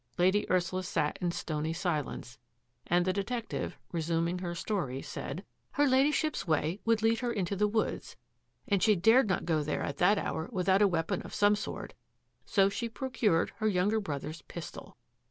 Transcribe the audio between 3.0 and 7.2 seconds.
the de tective, resuming her story, said," Her Ladyship*s way would lead